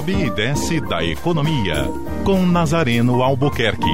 [0.00, 1.84] sobe e desce da economia.
[2.24, 3.84] Com Nazareno Albuquerque.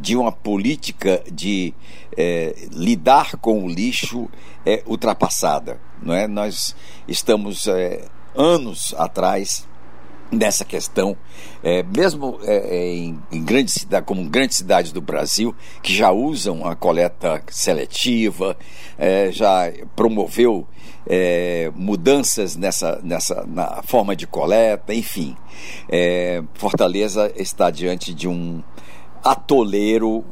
[0.00, 1.74] de uma política de
[2.16, 4.28] é, lidar com o lixo
[4.64, 5.78] é, ultrapassada.
[6.02, 6.26] Não é?
[6.26, 6.74] Nós
[7.06, 8.04] estamos é,
[8.34, 9.66] anos atrás
[10.32, 11.14] nessa questão,
[11.62, 16.10] é, mesmo é, é, em, em grandes cidades, como grandes cidades do Brasil, que já
[16.10, 18.56] usam a coleta seletiva,
[18.98, 20.66] é, já promoveu
[21.06, 25.36] é, mudanças nessa, nessa na forma de coleta, enfim.
[25.88, 28.62] É, Fortaleza está diante de um
[29.22, 30.24] atoleiro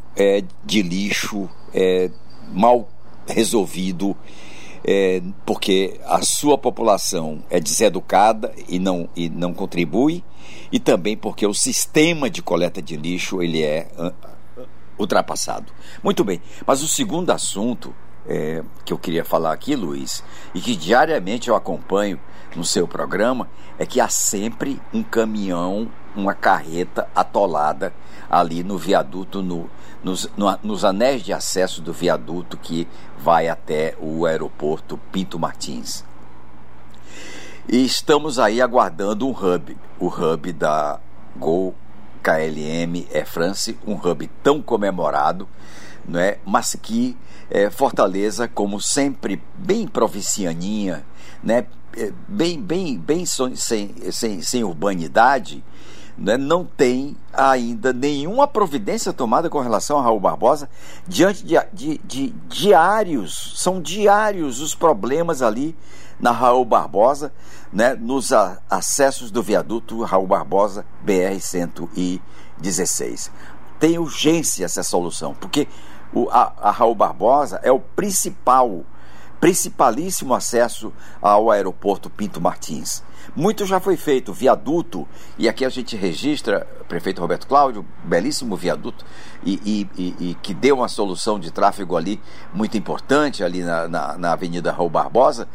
[0.65, 1.49] de lixo
[2.53, 2.89] mal
[3.27, 4.17] resolvido
[4.85, 10.25] é, porque a sua população é deseducada e não, e não contribui,
[10.73, 14.63] e também porque o sistema de coleta de lixo ele é uh,
[14.99, 15.73] ultrapassado.
[16.03, 17.95] Muito bem, mas o segundo assunto
[18.29, 20.23] é, que eu queria falar aqui, Luiz,
[20.55, 22.19] e que diariamente eu acompanho
[22.55, 27.93] no seu programa, é que há sempre um caminhão, uma carreta atolada
[28.29, 29.71] ali no viaduto, no,
[30.03, 32.87] nos, no, nos anéis de acesso do viaduto que
[33.19, 36.05] vai até o aeroporto Pinto Martins.
[37.69, 40.99] E estamos aí aguardando um hub, o hub da
[41.37, 41.75] Gol
[42.23, 45.49] KLM Air France, um hub tão comemorado,
[46.11, 46.37] né?
[46.45, 47.17] mas que
[47.51, 51.05] é, Fortaleza, como sempre, bem provincianinha,
[51.43, 51.67] né?
[51.97, 55.65] É, bem, bem, bem sem, sem, sem urbanidade,
[56.17, 60.71] né, não tem ainda nenhuma providência tomada com relação a Raul Barbosa
[61.09, 65.75] diante de, de, de diários, são diários os problemas ali
[66.21, 67.33] na Raul Barbosa,
[67.73, 68.31] né, nos
[68.69, 73.31] acessos do viaduto Raul Barbosa BR-116.
[73.79, 75.67] Tem urgência essa solução, porque
[76.13, 78.85] o, a, a Raul Barbosa é o principal,
[79.41, 83.03] principalíssimo acesso ao aeroporto Pinto Martins.
[83.37, 85.07] Muito já foi feito, viaduto,
[85.39, 89.05] e aqui a gente registra, prefeito Roberto Cláudio, belíssimo viaduto,
[89.45, 92.21] e, e, e, e que deu uma solução de tráfego ali
[92.53, 95.49] muito importante, ali na, na, na Avenida Raul Barbosa,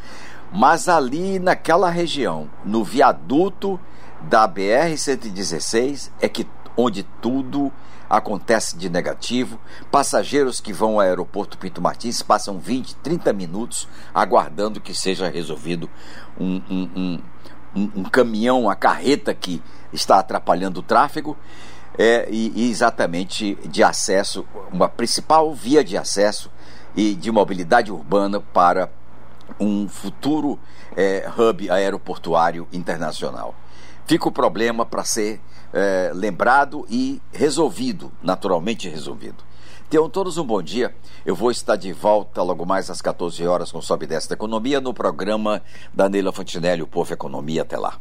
[0.53, 3.79] mas ali naquela região, no viaduto
[4.21, 7.71] da BR-116, é que onde tudo
[8.17, 9.59] acontece de negativo.
[9.91, 15.89] Passageiros que vão ao aeroporto Pinto Martins passam 20, 30 minutos aguardando que seja resolvido
[16.39, 17.21] um, um,
[17.75, 19.61] um, um, caminhão, uma carreta que
[19.91, 21.37] está atrapalhando o tráfego.
[21.97, 26.51] É, e, e exatamente de acesso, uma principal via de acesso
[26.93, 28.89] e de mobilidade urbana para
[29.57, 30.59] um futuro
[30.95, 33.55] é, hub aeroportuário internacional.
[34.05, 35.41] Fica o problema para ser
[35.73, 39.43] é, lembrado e resolvido, naturalmente resolvido.
[39.89, 40.95] Tenham todos um bom dia.
[41.25, 44.93] Eu vou estar de volta logo mais às 14 horas com Sobe Desta Economia no
[44.93, 45.61] programa
[45.93, 47.63] da Neila Fontinelli, o Povo Economia.
[47.63, 47.99] Até lá.